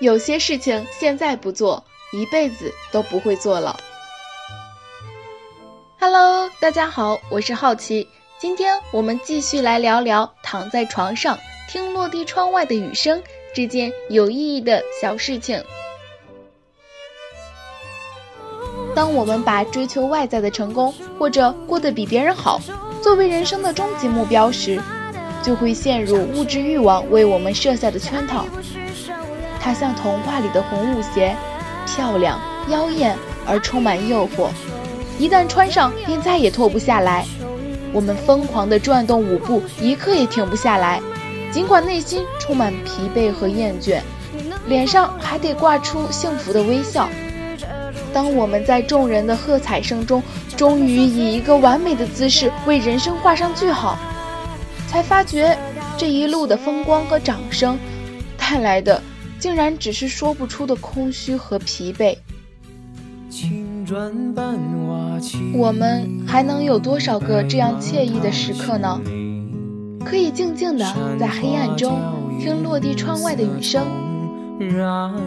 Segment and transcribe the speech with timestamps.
[0.00, 3.76] 有些事情现在不做，一辈子都不会做了。
[5.98, 8.06] Hello，大家好，我是好奇，
[8.38, 11.36] 今天我们继续来聊聊躺在床上
[11.68, 13.20] 听落地窗外的雨声
[13.52, 15.60] 这件有意义的小事情。
[18.94, 22.60] 当我们把追求外在的成功或者过得比别人好
[23.02, 24.80] 作为人生的终极目标时，
[25.42, 28.46] 就会陷入物质欲望为我们设下的圈套。
[29.60, 31.36] 它像童话里的红舞鞋，
[31.86, 34.48] 漂亮、妖艳而充满诱惑，
[35.18, 37.24] 一旦穿上便再也脱不下来。
[37.92, 41.00] 我们疯狂地转动舞步，一刻也停不下来，
[41.50, 44.00] 尽管内心充满疲惫和厌倦，
[44.66, 47.08] 脸上还得挂出幸福的微笑。
[48.12, 50.22] 当我们在众人的喝彩声中，
[50.56, 53.98] 终于以一个完美的姿势为人生画上句号，
[54.86, 55.56] 才发觉
[55.96, 57.78] 这一路的风光和掌声
[58.36, 59.02] 带来的。
[59.38, 62.16] 竟然只是说不出的空虚和疲惫。
[65.54, 69.00] 我们还能有多少个这样惬意的时刻呢？
[70.04, 70.86] 可以静静的
[71.18, 71.98] 在黑暗中
[72.40, 73.86] 听落地窗外的雨声。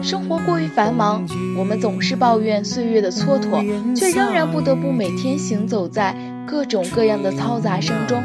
[0.02, 1.26] 生活过于繁忙，
[1.56, 6.14] 我们总是抱怨岁月的蹉跎，却仍然不得不每天行走在
[6.46, 8.22] 各种各样的嘈杂声中。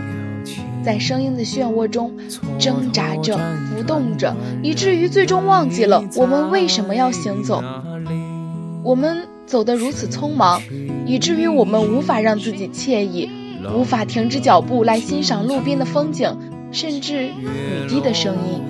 [0.87, 2.13] 在声音的漩涡中
[2.57, 3.37] 挣扎着、
[3.69, 7.61] 浮动着，以至于最终忘记了我们为什么要行走。
[8.83, 10.61] 我们走得如此匆忙，
[11.05, 13.29] 以至于我们无法让自己惬意，
[13.75, 16.37] 无法停止脚步来欣赏路边的风景，
[16.71, 17.49] 甚至雨
[17.89, 18.61] 滴的声音。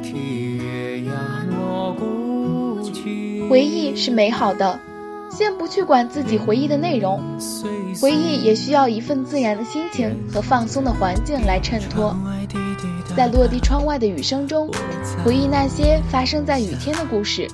[3.48, 4.80] 回忆是美好的。
[5.30, 7.22] 先不去管自己回忆的内容，
[8.02, 12.16] 回忆也需要一份自然的心情和放松的环境来衬托。
[13.16, 14.70] 在落地窗外的雨声中，
[15.24, 17.48] 回忆那些发生在雨天的故事。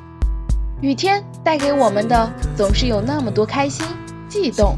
[0.82, 3.86] 雨天带给我们的总是有那么多开心、
[4.28, 4.78] 悸动，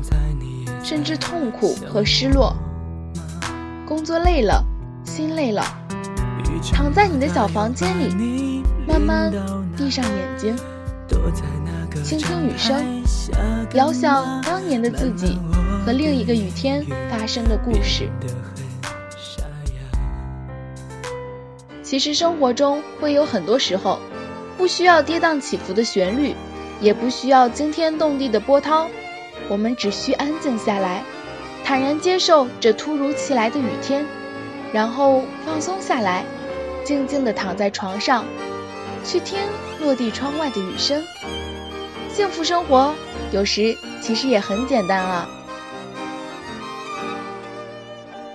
[0.83, 2.55] 甚至痛苦和失落。
[3.87, 4.63] 工作累了，
[5.03, 5.63] 心累了，
[6.71, 9.31] 躺在你的小房间里，慢慢
[9.75, 10.55] 闭上眼睛。
[12.03, 13.03] 倾听雨声，
[13.73, 15.37] 遥想当年的自己
[15.85, 18.09] 和另一个雨天发生的故事。
[21.83, 23.99] 其实生活中会有很多时候，
[24.57, 26.35] 不需要跌宕起伏的旋律，
[26.81, 28.87] 也不需要惊天动地的波涛，
[29.47, 31.03] 我们只需安静下来，
[31.63, 34.05] 坦然接受这突如其来的雨天，
[34.73, 36.25] 然后放松下来，
[36.83, 38.25] 静静地躺在床上，
[39.05, 39.37] 去听
[39.79, 41.03] 落地窗外的雨声。
[42.09, 42.93] 幸福生活
[43.31, 45.29] 有时其实也很简单啊！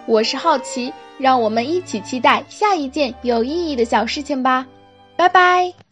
[0.06, 4.66] 我是好奇，让我们一起期待下一件有意义的小事情吧！
[5.16, 5.89] 拜拜。